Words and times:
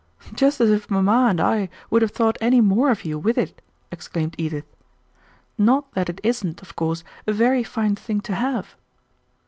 "Just 0.33 0.59
as 0.59 0.71
if 0.71 0.89
mamma 0.89 1.27
and 1.29 1.39
I 1.39 1.69
would 1.91 2.01
have 2.01 2.09
thought 2.09 2.35
any 2.41 2.59
more 2.59 2.89
of 2.89 3.05
you 3.05 3.19
with 3.19 3.37
it," 3.37 3.61
exclaimed 3.91 4.33
Edith; 4.35 4.65
"not 5.59 5.91
that 5.93 6.09
it 6.09 6.19
isn't, 6.23 6.59
of 6.63 6.75
course, 6.75 7.03
a 7.27 7.31
very 7.31 7.61
fine 7.63 7.95
thing 7.95 8.19
to 8.21 8.33
have." 8.33 8.75